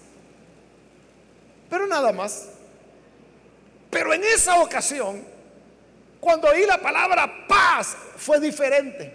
[1.69, 2.51] Pero nada más.
[3.91, 5.25] Pero en esa ocasión,
[6.21, 9.13] cuando oí la palabra paz, fue diferente.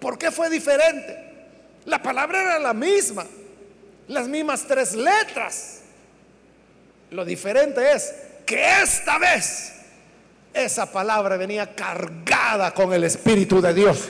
[0.00, 1.16] ¿Por qué fue diferente?
[1.84, 3.24] La palabra era la misma,
[4.08, 5.80] las mismas tres letras.
[7.10, 8.14] Lo diferente es
[8.44, 9.74] que esta vez
[10.52, 14.08] esa palabra venía cargada con el Espíritu de Dios.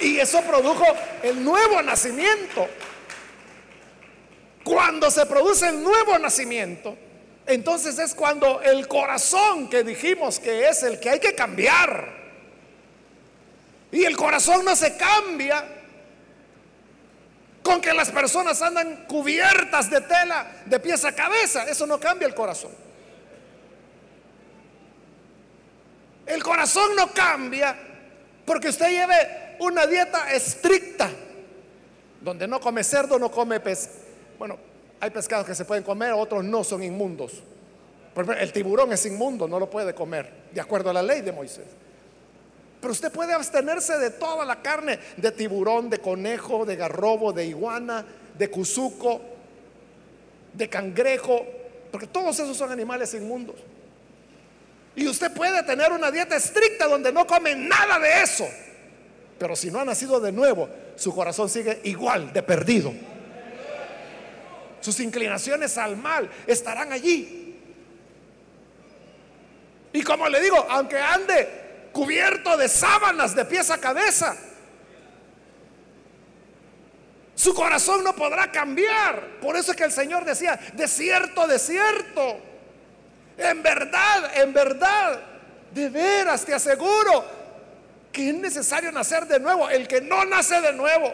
[0.00, 0.84] Y eso produjo
[1.22, 2.68] el nuevo nacimiento.
[4.62, 6.96] Cuando se produce el nuevo nacimiento,
[7.46, 12.24] entonces es cuando el corazón que dijimos que es el que hay que cambiar.
[13.92, 15.64] Y el corazón no se cambia
[17.62, 21.64] con que las personas andan cubiertas de tela de pies a cabeza.
[21.64, 22.72] Eso no cambia el corazón.
[26.26, 27.76] El corazón no cambia
[28.44, 31.10] porque usted lleve una dieta estricta,
[32.20, 33.90] donde no come cerdo, no come pez.
[34.38, 34.58] Bueno,
[35.00, 37.42] hay pescados que se pueden comer, otros no son inmundos.
[38.38, 41.66] El tiburón es inmundo, no lo puede comer, de acuerdo a la ley de Moisés.
[42.80, 47.46] Pero usted puede abstenerse de toda la carne, de tiburón, de conejo, de garrobo, de
[47.46, 48.04] iguana,
[48.36, 49.20] de cuzuco,
[50.52, 51.44] de cangrejo,
[51.90, 53.56] porque todos esos son animales inmundos.
[54.96, 58.46] Y usted puede tener una dieta estricta donde no come nada de eso.
[59.38, 62.92] Pero si no ha nacido de nuevo, su corazón sigue igual de perdido.
[64.84, 67.58] Sus inclinaciones al mal estarán allí.
[69.94, 74.36] Y como le digo, aunque ande cubierto de sábanas de pies a cabeza,
[77.34, 79.40] su corazón no podrá cambiar.
[79.40, 82.40] Por eso es que el Señor decía, desierto, desierto.
[83.38, 85.18] En verdad, en verdad,
[85.72, 87.24] de veras te aseguro
[88.12, 89.66] que es necesario nacer de nuevo.
[89.70, 91.10] El que no nace de nuevo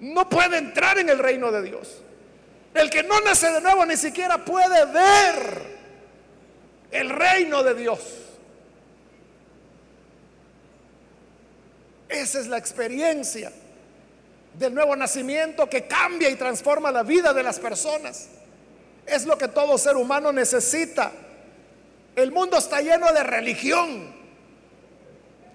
[0.00, 2.02] no puede entrar en el reino de Dios.
[2.74, 5.78] El que no nace de nuevo ni siquiera puede ver
[6.90, 8.00] el reino de Dios.
[12.08, 13.52] Esa es la experiencia
[14.54, 18.28] del nuevo nacimiento que cambia y transforma la vida de las personas.
[19.06, 21.12] Es lo que todo ser humano necesita.
[22.16, 24.14] El mundo está lleno de religión.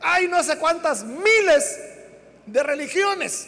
[0.01, 1.79] Hay no sé cuántas miles
[2.45, 3.47] de religiones.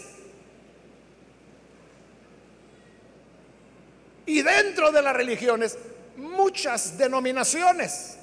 [4.26, 5.78] Y dentro de las religiones,
[6.18, 8.18] muchas denominaciones.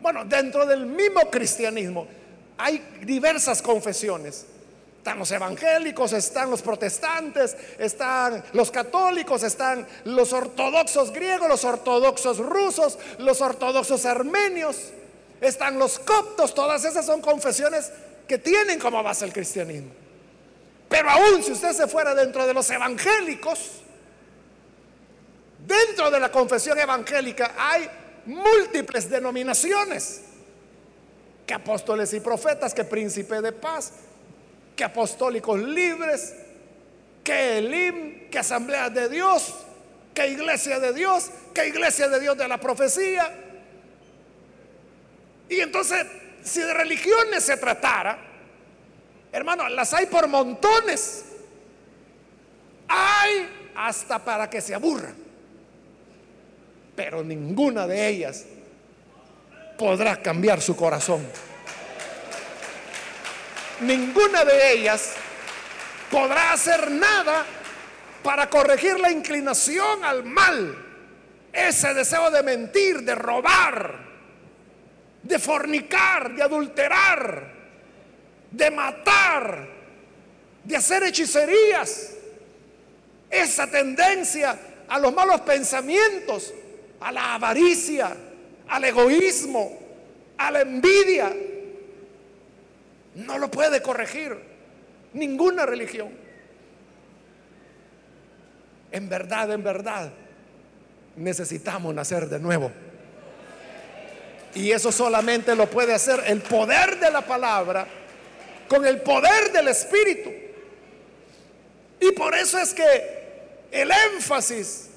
[0.00, 2.06] Bueno, dentro del mismo cristianismo
[2.58, 4.46] hay diversas confesiones.
[4.98, 12.38] Están los evangélicos, están los protestantes, están los católicos, están los ortodoxos griegos, los ortodoxos
[12.38, 14.90] rusos, los ortodoxos armenios,
[15.40, 17.92] están los coptos, todas esas son confesiones
[18.26, 19.90] que tienen como base el cristianismo.
[20.88, 23.82] Pero aún si usted se fuera dentro de los evangélicos,
[25.66, 27.90] Dentro de la confesión evangélica hay
[28.26, 30.22] múltiples denominaciones,
[31.44, 33.92] que apóstoles y profetas, que príncipe de paz,
[34.76, 36.36] que apostólicos libres,
[37.24, 39.54] que Elim, que asamblea de Dios,
[40.14, 43.28] que iglesia de Dios, que iglesia de Dios de la profecía.
[45.48, 46.06] Y entonces,
[46.44, 48.18] si de religiones se tratara,
[49.32, 51.24] hermano, las hay por montones.
[52.86, 55.25] Hay hasta para que se aburran
[56.96, 58.46] pero ninguna de ellas
[59.78, 61.24] podrá cambiar su corazón.
[63.80, 65.12] Ninguna de ellas
[66.10, 67.44] podrá hacer nada
[68.22, 70.74] para corregir la inclinación al mal,
[71.52, 73.98] ese deseo de mentir, de robar,
[75.22, 77.52] de fornicar, de adulterar,
[78.50, 79.68] de matar,
[80.64, 82.14] de hacer hechicerías,
[83.28, 86.54] esa tendencia a los malos pensamientos
[87.00, 88.16] a la avaricia,
[88.68, 89.78] al egoísmo,
[90.38, 91.32] a la envidia.
[93.14, 94.36] No lo puede corregir
[95.12, 96.10] ninguna religión.
[98.92, 100.12] En verdad, en verdad,
[101.16, 102.70] necesitamos nacer de nuevo.
[104.54, 107.86] Y eso solamente lo puede hacer el poder de la palabra
[108.68, 110.30] con el poder del Espíritu.
[112.00, 113.26] Y por eso es que
[113.70, 114.88] el énfasis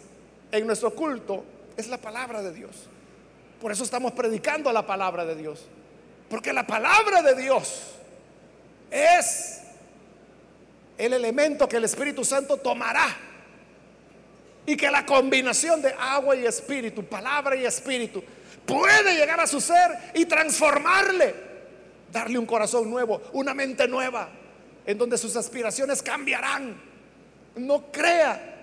[0.52, 1.44] en nuestro culto
[1.80, 2.72] es la palabra de Dios.
[3.62, 5.66] Por eso estamos predicando la palabra de Dios.
[6.30, 7.82] Porque la palabra de Dios
[8.92, 9.62] es
[10.98, 13.08] el elemento que el Espíritu Santo tomará.
[14.66, 18.24] Y que la combinación de agua y espíritu, palabra y espíritu,
[18.66, 21.50] puede llegar a su ser y transformarle.
[22.12, 24.30] darle un corazón nuevo, una mente nueva,
[24.86, 26.76] en donde sus aspiraciones cambiarán.
[27.56, 28.59] No crea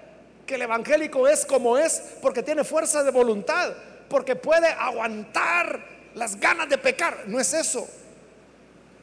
[0.46, 3.72] que el evangélico es como es porque tiene fuerza de voluntad,
[4.08, 5.84] porque puede aguantar
[6.14, 7.24] las ganas de pecar.
[7.26, 7.86] No es eso.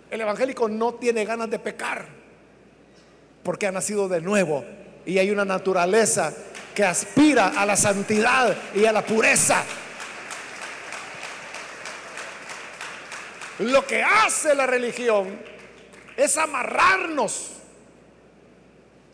[0.10, 2.06] El evangélico no tiene ganas de pecar
[3.44, 4.64] porque ha nacido de nuevo
[5.06, 6.34] y hay una naturaleza
[6.74, 9.64] que aspira a la santidad y a la pureza.
[13.60, 15.40] Lo que hace la religión
[16.18, 17.52] es amarrarnos,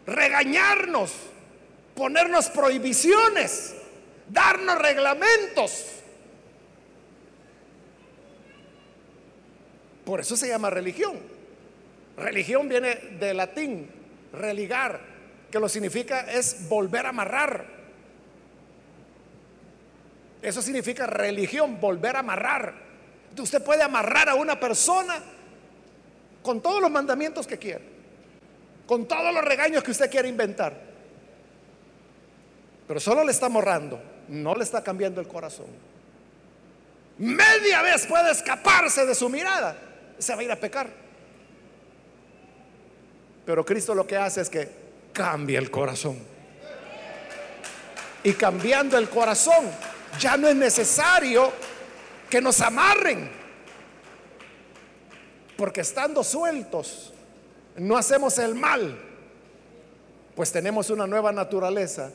[0.05, 1.28] regañarnos,
[1.99, 3.75] ponernos prohibiciones,
[4.29, 5.85] darnos reglamentos.
[10.05, 11.19] Por eso se llama religión.
[12.15, 13.91] Religión viene de latín,
[14.31, 15.01] religar,
[15.51, 17.65] que lo significa es volver a amarrar.
[20.41, 22.75] Eso significa religión, volver a amarrar.
[23.37, 25.21] Usted puede amarrar a una persona
[26.41, 27.81] con todos los mandamientos que quiera,
[28.87, 30.88] con todos los regaños que usted quiera inventar.
[32.89, 35.67] Pero solo le está amarrando, no le está cambiando el corazón.
[37.19, 39.77] Media vez puede escaparse de su mirada,
[40.17, 40.89] se va a ir a pecar.
[43.45, 44.67] Pero Cristo lo que hace es que
[45.13, 46.17] cambia el corazón.
[48.23, 49.69] Y cambiando el corazón,
[50.19, 51.53] ya no es necesario
[52.27, 53.29] que nos amarren.
[55.55, 57.13] Porque estando sueltos,
[57.75, 58.99] no hacemos el mal,
[60.35, 62.09] pues tenemos una nueva naturaleza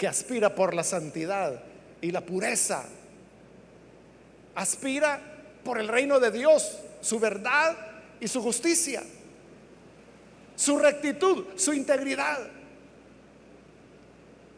[0.00, 1.60] que aspira por la santidad
[2.00, 2.84] y la pureza.
[4.54, 5.20] Aspira
[5.62, 7.76] por el reino de Dios, su verdad
[8.18, 9.02] y su justicia,
[10.56, 12.38] su rectitud, su integridad.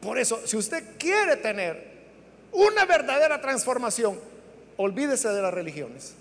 [0.00, 1.90] Por eso, si usted quiere tener
[2.52, 4.20] una verdadera transformación,
[4.76, 6.14] olvídese de las religiones.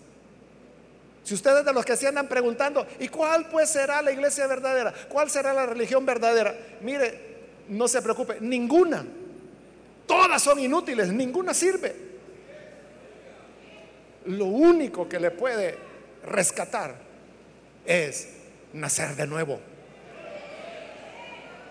[1.23, 4.91] Si ustedes de los que se andan preguntando, ¿y cuál pues será la iglesia verdadera?
[5.09, 6.55] ¿Cuál será la religión verdadera?
[6.81, 7.30] Mire,
[7.71, 9.05] no se preocupe, ninguna.
[10.05, 11.95] Todas son inútiles, ninguna sirve.
[14.25, 15.77] Lo único que le puede
[16.25, 16.95] rescatar
[17.85, 18.29] es
[18.73, 19.59] nacer de nuevo.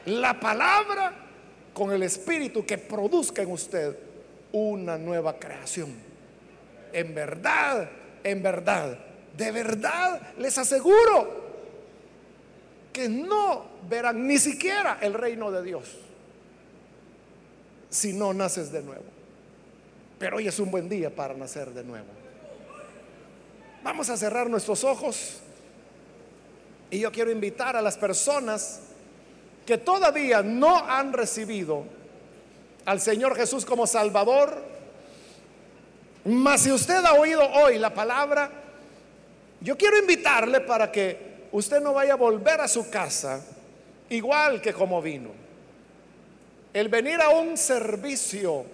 [0.07, 1.15] La palabra
[1.73, 3.97] con el espíritu que produzca en usted
[4.53, 5.95] una nueva creación.
[6.93, 7.89] En verdad,
[8.25, 8.99] en verdad
[9.37, 11.50] de verdad les aseguro
[12.93, 15.85] que no verán ni siquiera el reino de Dios
[17.89, 19.05] si no naces de nuevo.
[20.19, 22.07] Pero hoy es un buen día para nacer de nuevo.
[23.83, 25.41] Vamos a cerrar nuestros ojos
[26.91, 28.81] y yo quiero invitar a las personas
[29.67, 31.85] que todavía no han recibido
[32.85, 34.63] al Señor Jesús como Salvador,
[36.25, 38.51] mas si usted ha oído hoy la palabra,
[39.61, 43.45] yo quiero invitarle para que usted no vaya a volver a su casa
[44.09, 45.31] igual que como vino.
[46.73, 48.65] El venir a un servicio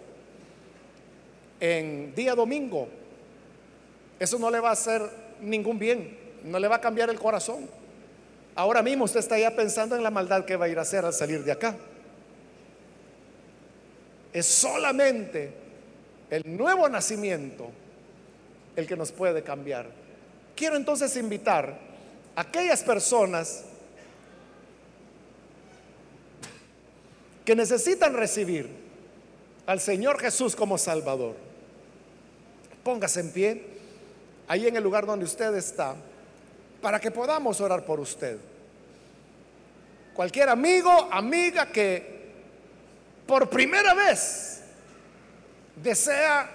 [1.61, 2.89] en día domingo,
[4.19, 5.03] eso no le va a hacer
[5.41, 7.69] ningún bien, no le va a cambiar el corazón.
[8.55, 11.05] Ahora mismo usted está ya pensando en la maldad que va a ir a hacer
[11.05, 11.77] al salir de acá.
[14.33, 15.53] Es solamente
[16.31, 17.71] el nuevo nacimiento
[18.75, 19.87] el que nos puede cambiar.
[20.55, 21.79] Quiero entonces invitar
[22.37, 23.65] aquellas personas
[27.45, 28.69] que necesitan recibir
[29.65, 31.35] al Señor Jesús como Salvador.
[32.85, 33.65] Póngase en pie
[34.47, 35.97] ahí en el lugar donde usted está
[36.83, 38.39] para que podamos orar por usted.
[40.15, 42.17] Cualquier amigo, amiga que
[43.27, 44.61] por primera vez
[45.83, 46.51] desea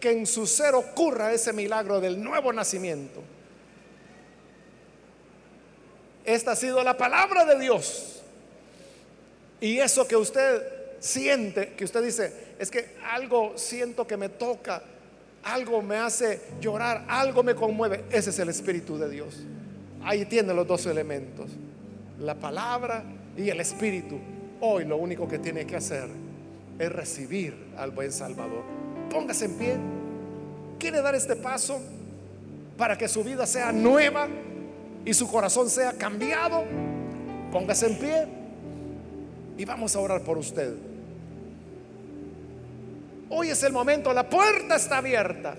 [0.00, 3.22] que en su ser ocurra ese milagro del nuevo nacimiento.
[6.28, 8.20] Esta ha sido la palabra de Dios.
[9.62, 10.62] Y eso que usted
[11.00, 14.82] siente, que usted dice, es que algo siento que me toca,
[15.42, 19.38] algo me hace llorar, algo me conmueve, ese es el Espíritu de Dios.
[20.02, 21.48] Ahí tiene los dos elementos,
[22.20, 23.04] la palabra
[23.34, 24.18] y el Espíritu.
[24.60, 26.10] Hoy lo único que tiene que hacer
[26.78, 28.64] es recibir al buen Salvador.
[29.10, 29.76] Póngase en pie.
[30.78, 31.80] ¿Quiere dar este paso
[32.76, 34.28] para que su vida sea nueva
[35.08, 36.64] y su corazón sea cambiado?
[37.50, 38.26] Póngase en pie
[39.56, 40.74] y vamos a orar por usted.
[43.30, 45.56] Hoy es el momento, la puerta está abierta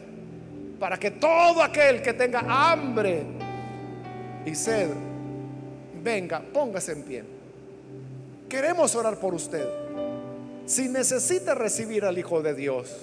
[0.79, 3.23] para que todo aquel que tenga hambre
[4.45, 4.89] y sed
[6.03, 7.23] venga, póngase en pie.
[8.47, 9.67] Queremos orar por usted.
[10.67, 12.95] Si necesita recibir al Hijo de Dios,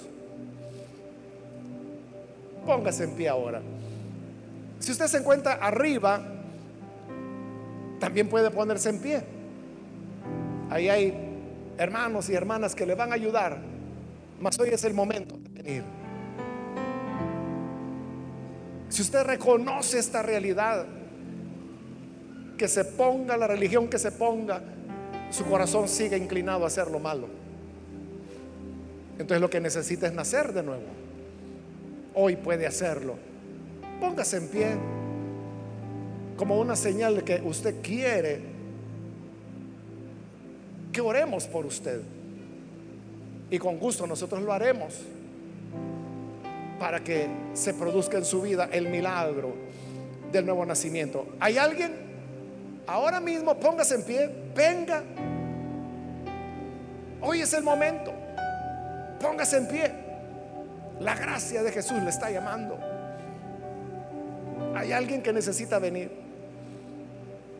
[2.65, 3.61] Póngase en pie ahora.
[4.79, 6.36] Si usted se encuentra arriba,
[7.99, 9.23] también puede ponerse en pie.
[10.69, 11.13] Ahí hay
[11.77, 13.59] hermanos y hermanas que le van a ayudar,
[14.39, 15.83] mas hoy es el momento de venir.
[18.89, 20.85] Si usted reconoce esta realidad,
[22.57, 24.61] que se ponga la religión que se ponga,
[25.29, 27.27] su corazón sigue inclinado a hacer lo malo.
[29.13, 30.85] Entonces lo que necesita es nacer de nuevo.
[32.15, 33.15] Hoy puede hacerlo.
[33.99, 34.96] Póngase en pie
[36.37, 38.39] como una señal de que usted quiere
[40.93, 42.01] que oremos por usted.
[43.49, 44.93] Y con gusto nosotros lo haremos
[46.79, 49.55] para que se produzca en su vida el milagro
[50.31, 51.27] del nuevo nacimiento.
[51.39, 51.93] ¿Hay alguien?
[52.85, 55.03] Ahora mismo póngase en pie, venga.
[57.21, 58.13] Hoy es el momento.
[59.19, 59.91] Póngase en pie.
[60.99, 62.77] La gracia de Jesús le está llamando.
[64.75, 66.26] Hay alguien que necesita venir.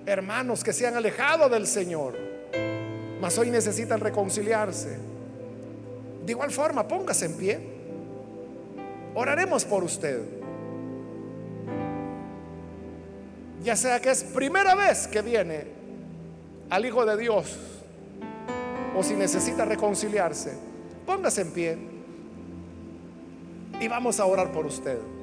[0.07, 2.15] Hermanos que se han alejado del Señor,
[3.19, 4.97] mas hoy necesitan reconciliarse.
[6.25, 7.59] De igual forma, póngase en pie.
[9.15, 10.21] Oraremos por usted.
[13.61, 15.65] Ya sea que es primera vez que viene
[16.69, 17.57] al Hijo de Dios
[18.95, 20.53] o si necesita reconciliarse,
[21.05, 21.77] póngase en pie
[23.81, 25.16] y vamos a orar por usted.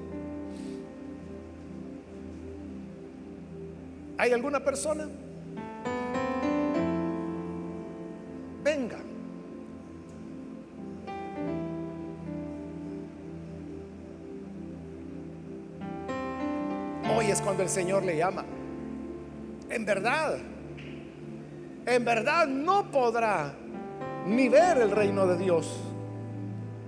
[4.16, 5.08] ¿Hay alguna persona?
[8.62, 8.98] Venga.
[17.16, 18.44] Hoy es cuando el Señor le llama.
[19.68, 20.38] En verdad,
[21.86, 23.54] en verdad no podrá
[24.26, 25.80] ni ver el reino de Dios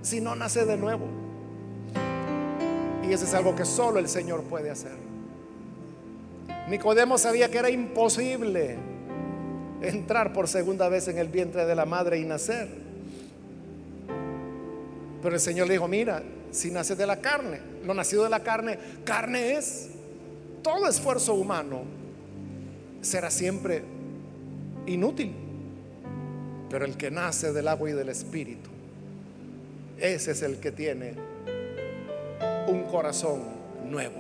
[0.03, 1.07] si no nace de nuevo.
[3.03, 5.06] Y eso es algo que solo el Señor puede hacer.
[6.69, 8.77] Nicodemo sabía que era imposible
[9.81, 12.69] entrar por segunda vez en el vientre de la madre y nacer.
[15.23, 18.41] Pero el Señor le dijo, mira, si nace de la carne, lo nacido de la
[18.41, 19.91] carne, carne es.
[20.63, 21.83] Todo esfuerzo humano
[23.01, 23.83] será siempre
[24.87, 25.33] inútil.
[26.69, 28.71] Pero el que nace del agua y del espíritu,
[29.99, 31.15] ese es el que tiene
[32.67, 33.43] un corazón
[33.85, 34.17] nuevo.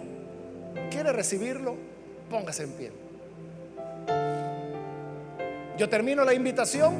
[0.90, 1.76] ¿Quiere recibirlo?
[2.30, 2.92] Póngase en pie.
[5.78, 6.94] Yo termino la invitación.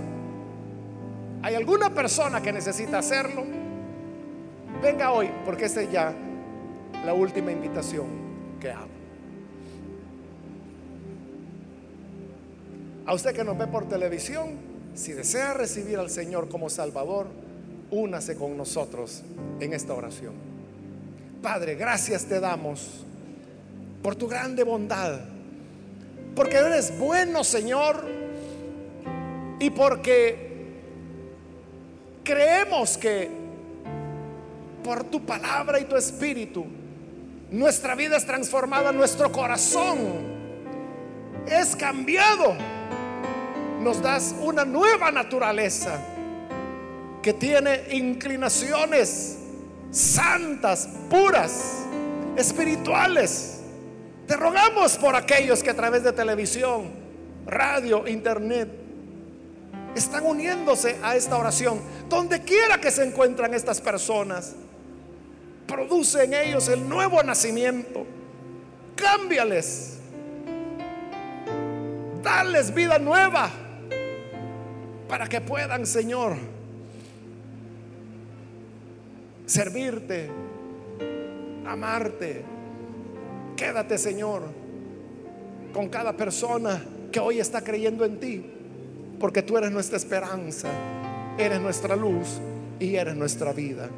[1.42, 3.44] ¿Hay alguna persona que necesita hacerlo?
[4.82, 6.12] Venga hoy, porque esta es ya
[7.04, 8.06] la última invitación
[8.60, 8.96] que hago.
[13.06, 14.56] A usted que nos ve por televisión,
[14.94, 17.28] si desea recibir al Señor como Salvador,
[17.90, 19.22] únase con nosotros
[19.60, 20.34] en esta oración.
[21.40, 23.04] Padre, gracias te damos
[24.06, 25.18] por tu grande bondad,
[26.36, 28.06] porque eres bueno, Señor,
[29.58, 30.76] y porque
[32.22, 33.28] creemos que
[34.84, 36.64] por tu palabra y tu espíritu,
[37.50, 39.98] nuestra vida es transformada, nuestro corazón
[41.48, 42.54] es cambiado
[43.80, 45.98] nos das una nueva naturaleza
[47.24, 49.36] que tiene inclinaciones
[49.90, 51.82] santas, puras,
[52.36, 53.55] espirituales.
[54.26, 56.90] Te rogamos por aquellos que a través de televisión,
[57.46, 58.68] radio, internet,
[59.94, 61.80] están uniéndose a esta oración.
[62.08, 64.54] Donde quiera que se encuentran estas personas,
[65.66, 68.04] produce en ellos el nuevo nacimiento.
[68.96, 69.98] Cámbiales.
[72.22, 73.50] Dales vida nueva
[75.08, 76.36] para que puedan, Señor,
[79.46, 80.28] servirte,
[81.64, 82.55] amarte.
[83.56, 84.42] Quédate, Señor,
[85.72, 88.44] con cada persona que hoy está creyendo en ti,
[89.18, 90.68] porque tú eres nuestra esperanza,
[91.38, 92.40] eres nuestra luz
[92.78, 93.88] y eres nuestra vida.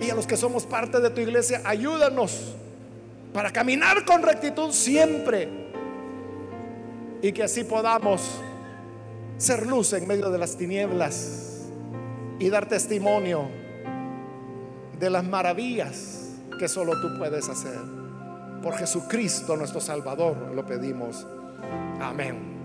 [0.00, 2.54] Y a los que somos parte de tu iglesia, ayúdanos
[3.32, 5.48] para caminar con rectitud siempre
[7.22, 8.22] y que así podamos
[9.38, 11.66] ser luz en medio de las tinieblas
[12.38, 13.48] y dar testimonio
[14.98, 17.99] de las maravillas que solo tú puedes hacer.
[18.62, 21.26] Por Jesucristo nuestro Salvador lo pedimos.
[22.00, 22.59] Amén.